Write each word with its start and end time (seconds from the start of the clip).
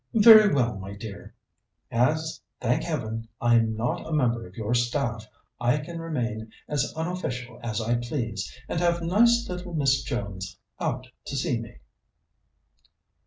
"Very 0.15 0.51
well, 0.51 0.79
my 0.79 0.95
dear. 0.95 1.35
As, 1.91 2.41
thank 2.59 2.81
Heaven, 2.81 3.27
I'm 3.39 3.75
not 3.75 4.03
a 4.07 4.11
member 4.11 4.47
of 4.47 4.55
your 4.55 4.73
staff, 4.73 5.27
I 5.59 5.77
can 5.77 5.99
remain 5.99 6.49
as 6.67 6.91
unofficial 6.95 7.59
as 7.61 7.79
I 7.79 7.97
please, 7.97 8.51
and 8.67 8.79
have 8.79 9.03
nice 9.03 9.47
little 9.47 9.75
Miss 9.75 10.01
Jones 10.01 10.57
out 10.79 11.05
to 11.25 11.35
see 11.35 11.59
me." 11.59 11.81